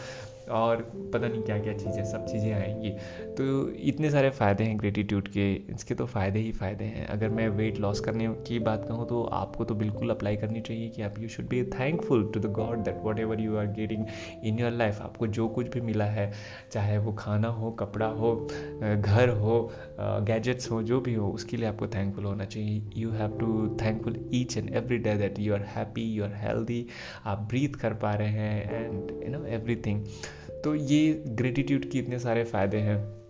और 0.48 0.82
पता 1.14 1.28
नहीं 1.28 1.42
क्या 1.42 1.58
क्या 1.58 1.72
चीज़ें, 1.74 2.04
सब 2.04 2.26
चीज़ें 2.26 2.52
आएँगी। 2.52 2.90
तो 3.34 3.68
इतने 3.84 4.10
सारे 4.10 4.30
फ़ायदे 4.30 4.64
हैं 4.64 4.78
ग्रेटिट्यूड 4.80 5.28
के, 5.28 5.52
इसके 5.74 5.94
तो 5.94 6.06
फ़ायदे 6.06 6.38
ही 6.38 6.52
फ़ायदे 6.52 6.84
हैं। 6.86 7.06
अगर 7.06 7.28
मैं 7.30 7.48
वेट 7.50 7.78
लॉस 7.80 8.00
करने 8.00 8.28
की 8.46 8.58
बात 8.60 8.84
कहूँ 8.88 9.06
तो 9.08 9.22
आपको 9.34 9.64
तो 9.64 9.74
बिल्कुल 9.74 10.10
अप्लाई 10.10 10.36
करनी 10.36 10.60
चाहिए 10.60 10.88
कि 10.88 11.02
आप 11.02 11.18
you 11.18 11.28
should 11.28 11.48
be 11.48 11.62
thankful 11.70 12.30
to 12.34 12.40
the 12.40 12.52
God 12.52 12.82
that 12.84 12.98
whatever 13.20 13.40
you 13.40 13.56
are 13.56 13.66
getting 13.72 14.04
in 14.44 14.58
your 14.58 14.72
life 14.72 15.00
आपको 15.02 15.26
जो 15.28 15.48
कुछ 15.48 15.68
भी 15.74 15.80
मिला 15.80 16.04
है, 16.06 16.30
चाहे 16.72 16.98
वो 16.98 17.12
खाना 17.14 17.48
हो, 17.48 17.70
कपड़ा 17.72 18.06
हो 18.06 18.34
घर 18.82 19.28
हो 19.38 19.70
गैजेट्स 19.98 20.70
हो, 20.70 20.82
जो 20.82 21.00
भी 21.00 21.14
हो, 21.14 21.30
उसके 21.30 21.56
लिए 21.56 21.68
आपको 21.68 21.86
थैंकफुल 21.88 22.24
होना 22.24 22.44
चाहिए। 22.44 22.82
You 22.96 23.10
have 23.10 23.38
to 23.38 23.76
thankful 23.82 24.18
each 24.34 24.56
and 24.56 24.74
every 24.74 24.98
day 24.98 25.14
that 25.16 25.38
you 25.38 25.54
are 25.54 25.62
happy 25.76 26.02
you 26.12 26.24
are 26.24 26.34
healthy 26.36 26.86
आप 27.24 27.46
ब्रीथ 27.48 27.80
कर 27.80 27.94
पा 28.02 28.14
रहे 28.14 28.28
हैं 28.30 28.84
एंड 28.84 29.10
यू 29.24 29.30
नो 29.32 29.44
एवरीथिंग 29.54 30.04
तो 30.50 30.74
ये 30.74 31.24
ग्रेटिट्यूड 31.26 31.90
के 31.90 31.98
इतने 31.98 32.18
सारे 32.18 32.44
फ़ायदे 32.44 32.76
हैं। 32.76 33.23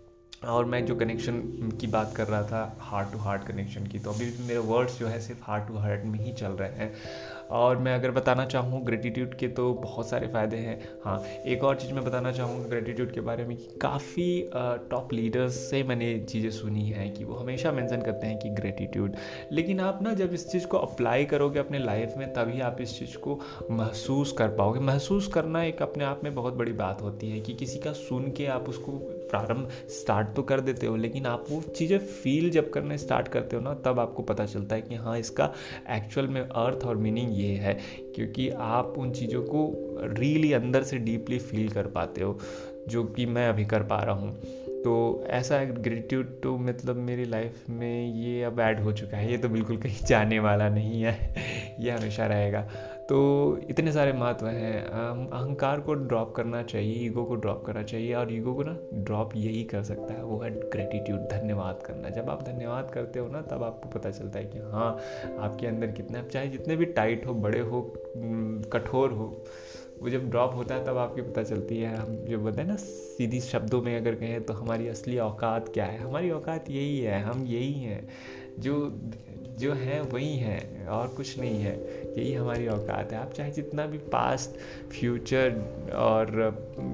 और 0.47 0.65
मैं 0.65 0.85
जो 0.87 0.95
कनेक्शन 0.97 1.41
की 1.81 1.87
बात 1.87 2.13
कर 2.17 2.27
रहा 2.27 2.43
था 2.43 2.77
हार्ट 2.81 3.13
टू 3.13 3.19
हार्ट 3.19 3.45
कनेक्शन 3.45 3.87
की 3.87 3.99
तो 3.99 4.11
अभी 4.11 4.25
भी 4.27 4.47
मेरे 4.47 4.59
वर्ड्स 4.69 4.99
जो 4.99 5.07
है 5.07 5.21
सिर्फ़ 5.21 5.41
हार्ट 5.43 5.69
टू 5.69 5.79
हार्ट 5.79 6.05
में 6.05 6.19
ही 6.19 6.33
चल 6.33 6.53
रहे 6.53 6.69
हैं। 6.71 6.93
और 7.53 7.79
मैं 7.79 7.95
अगर 7.95 8.11
बताना 8.11 8.45
चाहूँ 8.47 8.83
ग्रेटिट्यूड 8.85 9.35
के 9.39 9.49
तो 9.49 9.73
बहुत 9.75 10.09
सारे 10.09 10.27
फ़ायदे 10.29 10.57
हैं। 10.57 10.79
हाँ 11.05 11.19
एक 11.47 11.65
और 11.65 11.77
चीज़ 11.77 11.93
मैं 11.93 12.05
बताना 12.05 12.33
चाहूँगा 12.33 12.69
ग्रेटिट्यूड 12.69 13.13
के 13.13 13.21
बारे 13.21 13.45
में 13.45 13.57
कि 13.57 13.79
काफ़ी 13.83 14.51
टॉप 14.91 15.13
लीडर्स 15.13 15.57
से 15.71 15.83
मैंने 15.83 16.19
चीज़ें 16.21 16.51
सुनी 16.51 16.89
हैं 16.89 17.13
कि 17.15 17.25
वो 17.25 17.35
हमेशा 17.35 17.73
मेंशन 17.73 18.03
करते 18.03 18.27
हैं 18.27 18.39
कि 18.39 18.51
ग्रेटिट्यूड 18.53 19.17
लेकिन 19.53 19.81
आप 19.81 20.03
ना 20.03 20.15
जब 20.15 20.33
इस 20.35 20.49
चीज़ 20.53 20.67
को 20.67 20.79
अप्लाई 20.79 21.25
करोगे 21.25 21.59
अपने 21.59 21.79
लाइफ 21.79 22.15
में, 22.19 22.33
तभी 22.35 22.61
आप 22.61 22.81
इस 22.81 22.99
चीज़ 22.99 23.17
को 23.19 23.41
महसूस 23.71 24.33
कर 24.33 24.49
पाओगे। 24.57 24.81
महसूस 24.83 25.29
करना 25.29 25.63
एक 25.65 25.83
अपने 25.83 26.05
आप 26.05 26.21
में 26.25 26.35
बहुत 26.35 26.55
बड़ी 26.55 26.73
बात 26.75 27.03
होती 27.03 27.31
है 27.31 27.41
कि 27.41 27.55
किसी 27.55 27.79
का 27.79 27.93
सुन 27.95 28.31
के 28.31 28.47
आप 28.49 28.69
उसको 28.69 28.93
प्रारंभ 29.31 29.69
स्टार्ट 29.91 30.29
तो 30.37 30.43
कर 30.43 30.61
देते 30.61 30.87
हो, 30.87 30.97
लेकिन 30.97 31.27
आप 31.27 31.47
वो 31.51 31.61
चीज़ें 31.63 31.99
फील 31.99 32.51
जब 32.51 32.71
करने 32.71 32.99
स्टार्ट 32.99 33.29
करते 33.29 33.57
हो 33.57 33.63
ना, 33.63 33.75
तब 33.75 34.01
आपको 34.01 34.23
पता 34.23 34.47
चलता 34.47 34.77
है 34.77 34.83
कि 34.83 34.95
हाँ 34.95 35.19
इसका 35.19 35.53
एक्चुअल 35.91 36.29
में 36.29 36.41
अर्थ 36.43 36.85
और 36.85 36.97
मीनिंग 36.97 37.39
ये 37.39 37.55
है, 37.55 37.79
क्योंकि 38.15 38.49
आप 38.49 38.95
उन 38.99 39.11
चीज़ों 39.11 39.43
को 39.43 39.89
रियली 40.01 40.53
अंदर 40.53 40.83
से 40.83 40.99
डीपली 40.99 41.39
फील 41.39 41.69
कर 41.69 41.87
पाते 41.87 42.23
हो, 42.23 42.39
जो 42.89 43.05
कि 43.05 43.27
मैं 43.27 43.49
अभी 43.49 43.65
कर 43.65 43.83
पा 43.83 44.03
रहा 44.03 44.15
हूँ। 44.15 44.37
तो 44.85 45.25
ऐसा 45.27 45.65
ग्रेटिट्यूड 45.65 46.27
तो 46.43 46.57
मतलब 46.59 46.97
मेरी 46.97 47.25
लाइफ 47.25 47.69
में 47.71 48.15
ये 48.15 48.43
अब 48.43 48.61
ऐड 48.61 48.81
हो 48.81 48.93
चुका 48.93 49.17
है, 49.17 49.31
ये 49.31 49.39
तो 49.39 49.49
बिल्कुल 49.49 49.77
कहीं 49.77 50.07
जाने 50.07 50.39
वाला 50.39 50.69
नहीं 50.69 51.03
है, 51.03 51.35
ये 51.81 51.91
हमेशा 51.91 52.27
रहेगा। 52.27 52.69
तो 53.09 53.17
इतने 53.71 53.93
सारे 53.93 54.13
महत्व 54.13 54.47
हैं। 54.47 54.85
अहंकार 54.85 55.81
को 55.81 55.95
ड्रॉप 55.95 56.35
करना 56.35 56.63
चाहिए 56.63 56.95
ईगो 57.07 57.25
को 57.25 57.35
ड्रॉप 57.35 57.65
करना 57.65 57.83
चाहिए 57.83 58.15
और 58.15 58.33
ईगो 58.33 58.55
को 58.55 58.63
ना 58.63 58.77
ड्रॉप 58.95 59.37
यही 59.37 59.65
कर 59.65 59.83
सकता 59.83 60.15
है, 60.15 60.23
वो 60.25 60.39
है 60.39 60.51
ग्रेटिट्यूड 60.71 61.21
धन्यवाद 61.31 61.83
करना। 61.87 62.11
जब 62.11 62.31
आप 62.31 62.43
धन्यवाद 62.43 62.91
करते 62.91 63.19
हो 63.19 63.29
ना, 63.29 63.43
तब 63.43 63.63
आपको 63.63 63.89
पता 63.89 64.11
चलता 64.11 64.39
है 64.39 64.45
कि 64.45 64.59
हाँ 64.59 64.91
आपके 65.39 65.67
अंदर 65.67 65.91
कितने 65.93 66.23
चाहे 66.23 66.49
जितने 66.49 66.77
भी 66.77 66.85
टाइट 66.93 67.27
हो, 67.27 67.35
बड़े 67.35 67.61
हो 67.61 67.83
कठोर 68.73 69.13
हो, 69.13 69.45
वो 70.03 70.09
जब 70.11 70.29
ड्रॉप 70.31 70.55
होता 70.55 70.75
है, 70.75 70.85
तब 70.85 70.97
आपकी 70.99 71.23
पता 71.23 71.43
चलती 71.43 71.79
है। 71.79 71.95
हम 71.97 72.17
जो 72.19 72.39
बोलते 72.39 72.61
हैं 72.61 72.69
ना, 72.69 72.77
सीधी 72.77 73.41
शब्दों 73.41 73.83
में 73.83 73.97
अगर 73.97 74.15
कहें 74.15 74.43
तो 74.43 74.55
हमारी 74.55 74.89
असली 74.89 75.19
औकात 75.19 75.69
क्या 75.69 75.85
है? 75.85 75.99
हमारी 75.99 76.31
औकात 76.31 76.71
यही 76.71 76.99
है, 76.99 77.21
हम 77.23 77.45
यही 77.47 77.73
हैं। 77.75 78.09
जो 78.59 78.75
जो 79.59 79.73
हैं 79.73 80.01
वही 80.01 80.37
हैं, 80.37 80.87
और 80.87 81.09
कुछ 81.09 81.39
नहीं 81.39 81.59
है। 81.61 81.75
यही 82.19 82.33
हमारी 82.35 82.67
औकात 82.67 83.13
है। 83.13 83.19
आप 83.19 83.33
चाहे 83.33 83.51
जितना 83.51 83.87
भी 83.87 83.99
पास्ट 84.13 84.59
फ्यूचर 84.91 85.51
और 85.97 86.33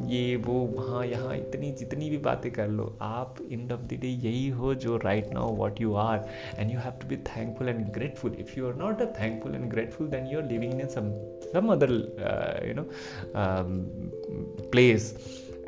ये, 0.06 0.36
वो, 0.36 0.52
वहाँ, 0.52 1.04
यहाँ, 1.06 1.36
इतनी, 1.36 1.72
जितनी 1.72 2.10
भी 2.10 2.18
बातें 2.18 2.50
कर 2.52 2.68
लो, 2.68 2.96
आप 3.02 3.36
इन 3.50 3.72
ऑफ़ 3.72 3.80
द 3.80 3.98
डे 4.00 4.08
यही 4.08 4.48
हो 4.48 4.74
जो 4.74 4.96
right 4.96 5.32
now 5.32 5.54
what 5.56 5.80
you 5.80 5.94
are 5.94 6.26
and 6.58 6.70
you 6.70 6.78
have 6.78 6.92
to 7.02 7.08
be 7.08 7.16
thankful 7.16 7.68
and 7.68 7.84
grateful 7.92 8.36
if 8.40 8.58
you 8.58 8.66
are 8.68 8.74
not 8.74 9.02
a 9.02 9.06
thankful 9.20 9.54
and 9.54 9.70
grateful 9.70 10.08
then 10.08 10.26
you 10.26 10.38
are 10.38 10.46
living 10.46 10.80
in 10.80 10.88
some 10.88 11.12
some 11.52 11.72
other 11.72 11.92
you 12.68 12.74
know 12.74 12.88
place 14.70 15.14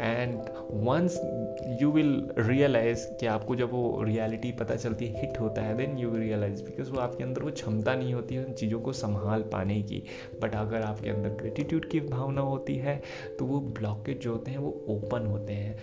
and 0.03 0.39
once 0.87 1.21
you 1.81 1.91
will 1.93 2.29
realise 2.39 3.07
कि 3.21 3.27
आपको 3.27 3.57
जब 3.57 3.73
वो 3.73 4.03
reality 4.03 4.53
पता 4.53 4.77
चलती 4.77 5.07
है 5.07 5.21
hit 5.21 5.41
होता 5.41 5.63
है 5.63 5.77
then 5.77 5.97
you 5.99 6.15
realise 6.17 6.63
because 6.65 6.91
वो 6.91 7.01
आपके 7.01 7.25
अंदर 7.25 7.43
वो 7.43 7.51
क्षमता 7.51 7.95
नहीं 7.95 8.15
होती 8.15 8.39
उन 8.39 8.53
चीज़ों 8.53 8.81
को 8.81 8.93
संभाल 8.93 9.43
पाने 9.53 9.81
की। 9.83 10.03
बट 10.43 10.55
अगर 10.55 10.83
आपके 10.83 11.11
अंदर 11.11 11.29
ग्रेटिट्यूड 11.41 11.89
की 11.91 12.01
भावना 12.01 12.41
होती 12.41 12.77
है 12.77 13.01
तो 13.39 13.45
वो 13.45 13.61
ब्लॉकेज 13.61 14.21
जो 14.21 14.33
होते 14.33 14.51
हैं, 14.51 14.59
वो 14.59 14.85
ओपन 14.89 15.27
होते 15.27 15.53
हैं, 15.53 15.77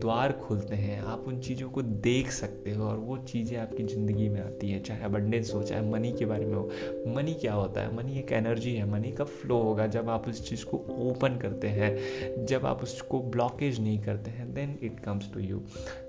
द्वार 0.00 0.32
खुलते 0.42 0.76
हैं। 0.76 1.00
आप 1.02 1.24
उन 1.26 1.40
चीज़ों 1.40 1.68
को 1.70 1.82
देख 1.82 2.30
सकते 2.30 2.70
हो 2.70 2.84
और 2.84 2.96
वो 2.98 3.16
चीज़ें 3.18 3.56
आपकी 3.58 3.82
ज़िंदगी 3.84 4.28
में 4.28 4.40
आती 4.40 4.70
हैं, 4.70 4.82
चाहे 4.82 5.04
अबंडेंस 5.04 5.52
हो, 5.54 5.62
चाहे 5.62 5.82
मनी 5.90 6.12
के 6.12 6.26
बारे 6.26 6.46
में 6.46 6.54
हो। 6.54 6.68
मनी 7.16 7.34
क्या 7.34 7.52
होता 7.52 7.80
है? 7.80 7.94
मनी 7.96 8.18
एक 8.18 8.32
एनर्जी 8.32 8.74
है। 8.74 8.90
मनी 8.90 9.12
का 9.12 9.24
फ्लो 9.24 9.58
होगा 9.58 9.86
जब 9.86 10.10
आप 10.10 10.28
उस 10.28 10.48
चीज़ 10.48 10.64
को 10.64 10.84
ओपन 11.10 11.38
करते 11.38 11.68
हैं। 11.68 12.44
जब 12.46 12.66
आप 12.66 12.82
उसको 12.82 13.20
ब्लॉकेज 13.20 13.64
नहीं 13.72 13.98
करते 13.98 14.30
हैं 14.30 14.54
then 14.54 14.78
it 14.82 15.00
comes 15.00 15.32
to 15.34 15.40
you 15.40 15.58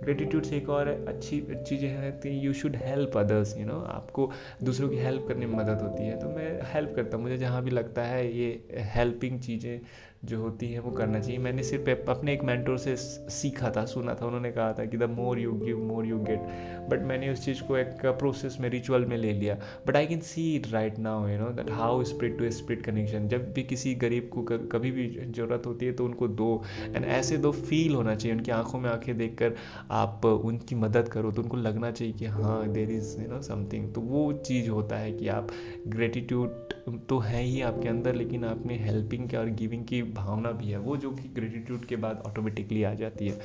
gratitude 0.04 0.44
से 0.44 0.58
एक 0.58 0.70
और 0.70 0.88
अच्छी 0.88 1.42
चीज़ें 1.42 1.90
हैं 1.90 2.42
you 2.44 2.54
should 2.54 2.76
help 2.76 3.18
others 3.18 3.58
you 3.58 3.66
know 3.66 3.80
आपको 3.80 4.32
दूसरों 4.64 4.90
की 4.90 4.98
हेल्प 4.98 5.26
करने 5.28 5.46
में 5.46 5.58
मदद 5.58 5.82
होती 5.82 6.04
है 6.04 6.20
तो 6.20 6.28
मैं 6.28 6.60
हेल्प 6.74 6.94
करता 6.96 7.18
हूँ। 7.18 7.24
मुझे 7.24 7.38
जहाँ 7.38 7.64
भी 7.64 7.72
लगता 7.72 8.04
है 8.04 8.38
ये 8.38 8.68
हेल्पिंग 8.74 9.40
चीज़ें 9.40 9.80
जो 10.28 10.42
होती 10.42 10.68
है 10.68 10.80
वो 10.80 10.92
करना 10.92 11.20
चाहिए। 11.20 11.40
मैंने 11.40 11.64
सिर्फ़ 11.64 12.10
अपने 12.10 12.34
एक 12.34 12.44
मैंटोर 12.44 12.78
से 12.78 12.96
सीखा 12.96 13.70
था, 13.72 13.86
सुना 13.86 14.14
था, 14.14 14.26
उन्होंने 14.26 14.52
कहा 14.52 14.72
था 14.74 14.86
कि 14.86 14.98
the 14.98 15.10
more 15.12 15.40
you 15.40 15.52
give 15.56 15.80
more 15.84 16.06
you 16.06 16.20
get 16.22 16.88
but 16.90 17.02
मैंने 17.08 17.30
उस 17.30 17.44
चीज़ 17.46 17.62
को 17.64 17.78
एक 17.78 18.06
प्रोसेस 18.06 18.58
में 18.62 18.70
रिचुअल 18.70 19.06
में 19.06 19.16
ले 19.18 19.34
लिया। 19.34 19.58
But 19.88 19.96
I 19.96 20.08
can 20.08 20.20
see 20.22 20.44
it 20.56 20.72
right 20.72 21.00
now 21.00 21.28
you 21.28 21.38
know 21.40 21.50
that 21.54 21.72
how 21.72 22.04
spirit 22.06 22.38
to 22.40 22.50
spirit 22.52 22.82
connection 22.86 23.28
जब 23.28 23.52
भी 23.54 23.64
किसी 23.66 23.94
गरीब 23.98 24.30
को 24.34 24.44
कभी 24.72 24.92
भी 24.92 25.08
ज़रूरत 25.10 25.66
होती 25.66 25.86
है 25.86 25.92
तो 25.94 26.06
उनको 26.06 26.28
दो। 26.30 26.50
एंड 26.86 27.06
ऐसे 27.06 27.38
दो 27.38 27.52
फील 27.52 27.96
होना 27.96 28.16
चाहिए, 28.16 28.38
उनकी 28.38 28.52
आँखों 28.52 28.80
में 28.80 28.90
आँखें 28.90 29.18
देख 29.18 29.36
कर 29.40 29.56
आप 29.94 30.26
उनकी 30.26 30.76
मदद 30.78 31.08
करो 31.10 31.32
तो 31.32 31.42
उनको 31.42 31.58
लगना 31.58 31.92
चाहिए 31.92 32.14
कि 32.14 32.26
हाँ 32.28 32.68
there 32.70 32.92
is 32.92 33.20
you 33.22 33.28
know 33.28 33.42
something 33.44 33.94
तो 33.94 34.02
वो 34.04 34.32
चीज़ 34.46 34.70
होता 34.70 34.98
है 34.98 35.12
कि 35.12 35.28
आप 35.30 35.52
ग्रेटिट्यूड 35.88 36.76
तो 37.10 37.18
है 37.20 37.42
ही 37.44 37.62
आपके 37.62 37.90
अंदर, 37.90 38.16
लेकिन 38.16 38.44
आपने 38.46 38.78
हेल्पिंग 38.80 39.28
के 39.30 39.38
और 39.38 39.50
गिविंग 39.52 39.84
की 39.86 40.02
भावना 40.18 40.52
भी 40.52 40.70
है, 40.70 40.78
वो 40.80 40.98
जो 40.98 41.12
कि 41.12 41.30
ग्रेटिट्यूड 41.36 41.86
के 41.86 41.96
बाद 41.98 42.22
ऑटोमेटिकली 42.28 42.84
आ 42.84 42.94
जाती 42.96 43.28
है। 43.28 43.40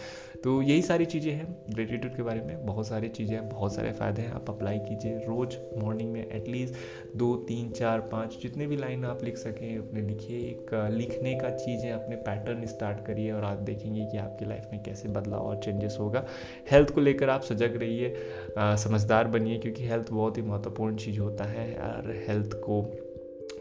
तो 0.44 0.60
यही 0.62 0.82
सारी 0.82 1.04
चीज़ें 1.06 1.32
हैं 1.32 1.46
ग्रेटिट्यूड 1.70 2.14
के 2.16 2.22
बारे 2.22 2.40
में 2.40 2.64
बहुत 2.66 2.86
सारी 2.88 3.08
चीज़ें 3.10 3.34
हैं, 3.34 3.48
बहुत 3.48 3.74
सारे 3.74 3.92
फ़ायदे 3.92 4.22
हैं, 4.22 4.32
आप 4.32 4.50
अप्लाई 4.50 4.78
कीजिए 4.80 5.18
रोज़ 5.18 5.56
मॉर्निंग 5.78 6.12
में 6.12 6.26
एटलीस्ट 6.26 6.74
दो, 7.16 7.34
तीन, 7.48 7.70
चार, 7.70 8.00
पाँच, 8.12 8.38
जितने 8.42 8.66
भी 8.66 8.76
लाइन 8.76 9.04
आप 9.04 9.24
लिख 9.24 9.36
सकें, 9.38 9.78
अपने 9.78 10.02
लिखिए, 10.02 10.38
एक 10.40 10.74
लिखने 10.92 11.34
का 11.34 11.50
चीज़ 11.56 11.84
है 11.86 11.92
अपने 11.92 12.16
पैटर्न 12.22 12.66
स्टार्ट 12.66 13.04
करिए 13.06 13.30
और 13.32 13.44
आप 13.44 13.58
देखेंगे 13.60 14.06
कि 14.06 14.18
आपकी 14.18 14.44
लाइफ 14.44 14.68
में 14.72 14.82
कैसे 14.82 15.08
बदलाव 15.10 15.46
और 15.46 15.62
चेंजेस 15.64 15.96
होगा। 16.00 16.24
हेल्थ 16.70 16.90
को 16.90 17.00
लेकर 17.00 17.30
आप 17.30 17.42
सजग 17.42 17.76
रहिए 17.76 18.14
समझदार 18.58 19.28
बनिए, 19.28 19.58
क्योंकि 19.58 19.86
हेल्थ 19.86 20.10
बहुत 20.10 20.36
ही 20.36 20.42
महत्वपूर्ण 20.42 20.96
चीज़ 20.96 21.20
होता 21.20 21.44
है, 21.44 21.72
और 21.76 22.12
हेल्थ 22.28 22.60
को 22.64 22.82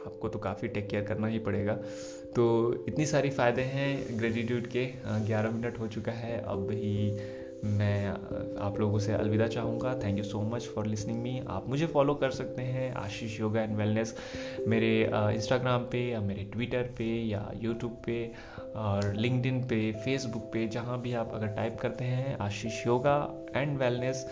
आपको 0.02 0.30
तो 0.30 0.40
काफ़ी 0.40 0.68
टेक 0.68 0.88
केयर 0.90 1.04
करना 1.04 1.28
ही 1.28 1.40
पड़ेगा। 1.40 1.78
तो 2.36 2.86
इतनी 2.88 3.06
सारी 3.06 3.30
फ़ायदे 3.30 3.62
हैं 3.62 4.20
ग्रेटिट्यूड 4.20 4.68
के। 4.68 4.86
ग्यारह 5.26 5.52
मिनट 5.52 5.80
हो 5.80 5.88
चुका 5.88 6.12
है, 6.12 6.42
अब 6.42 6.68
ही 6.72 7.40
मैं 7.64 8.08
आप 8.60 8.80
लोगों 8.80 9.00
से 9.00 9.14
अलविदा 9.14 9.48
चाहूँगा। 9.48 9.94
Thank 10.04 10.18
you 10.18 10.24
so 10.24 10.42
much 10.52 10.68
for 10.76 10.86
listening 10.86 11.22
me 11.24 11.42
आप 11.48 11.68
मुझे 11.70 11.88
फॉलो 11.88 12.14
कर 12.16 12.32
सकते 12.32 12.62
हैं 12.62 12.94
आशीष 12.96 13.40
योगा 13.40 13.62
एंड 13.62 13.76
वेलनेस 13.78 14.16
मेरे 14.68 14.90
इंस्टाग्राम 15.36 15.84
पे 15.92 16.00
या 16.10 16.22
मेरे 16.22 16.44
ट्विटर 16.54 16.90
पे 16.98 17.12
या 17.28 17.52
यूट्यूब 17.62 18.02
पे 18.06 18.24
और 18.76 19.14
लिंकडिन 19.16 19.62
पे 19.64 19.92
फेसबुक 20.06 20.50
पे, 20.54 20.68
जहाँ 20.68 21.00
भी 21.02 21.14
आप 21.14 21.32
अगर 21.34 21.48
टाइप 21.56 21.78
करते 21.82 22.06
हैं 22.06 22.38
आशीष 22.40 22.86
योगा 22.88 23.18
एंड 23.56 23.78
वेलनेस 23.78 24.26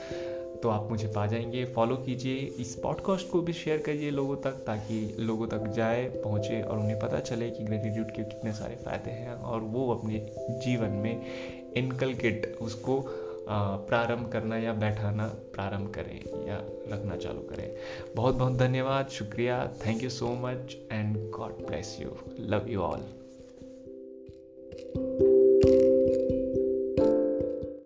तो 0.63 0.70
आप 0.70 0.89
मुझे 0.92 1.08
पा 1.08 1.25
जाएँगे। 1.25 1.66
फॉलो 1.66 1.96
कीजिए 1.96 2.36
इस 2.36 2.75
पॉडकास्ट 2.75 3.30
को 3.30 3.42
भी 3.42 3.54
शेयर 3.54 3.78
करिए 3.78 4.12
लोगों 4.12 4.36
तक, 4.36 4.51
ताकि 4.51 5.16
लोगों 5.20 5.48
तक 5.48 5.68
जाए, 5.68 6.04
पहुँचे 6.24 6.62
और 6.62 6.78
उन्हें 6.78 7.00
पता 7.00 7.20
चले 7.20 7.50
कि 7.50 7.63
ग्रेटिट्यूड 7.63 8.12
के 8.12 8.24
कितने 8.24 8.54
सारे 8.54 8.75
फ़ायदे 8.75 9.12
हैं 9.12 9.34
और 9.34 9.60
वो 9.60 9.94
अपने 9.96 10.20
जीवन 10.50 10.89
में 10.89 11.25
इनकलकेट 11.74 12.58
उसको 12.62 13.04
प्रारंभ 13.50 14.30
करना 14.32 14.58
या 14.58 14.74
बैठाना 14.74 15.28
प्रारंभ 15.28 15.94
करें 15.94 16.48
या 16.48 16.58
रखना 16.94 17.16
चालू 17.16 17.42
करें। 17.42 17.72
बहुत 18.16 18.36
बहुत 18.36 18.54
धन्यवाद, 18.54 19.08
शुक्रिया। 19.08 19.72
Thank 19.86 20.04
you 20.04 20.10
so 20.10 20.28
much 20.28 20.78
and 20.92 21.18
God 21.32 21.66
bless 21.68 21.98
you 22.01 22.12
love 22.39 22.70
you 22.70 22.82
all 22.82 23.04